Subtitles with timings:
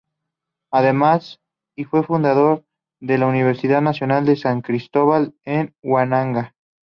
[0.71, 1.41] Además,
[1.77, 2.65] y fue fundador
[3.03, 6.55] de la Universidad Nacional de San Cristóbal de Huamanga.